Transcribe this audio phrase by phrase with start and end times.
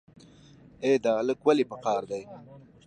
[0.83, 2.23] ای دا الک ولې په قار دی.